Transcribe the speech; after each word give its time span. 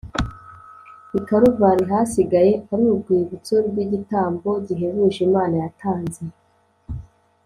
Ikaruvari 1.19 1.83
hasigaye 1.91 2.53
ar’urwibutso 2.71 3.55
rw’igitambo 3.67 4.49
gihebuje 4.67 5.19
Imana 5.27 5.55
yatanze 5.63 6.21